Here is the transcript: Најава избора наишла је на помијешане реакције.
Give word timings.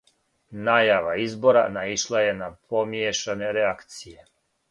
Најава 0.67 1.11
избора 1.23 1.61
наишла 1.75 2.23
је 2.27 2.33
на 2.39 2.49
помијешане 2.73 3.53
реакције. 3.61 4.27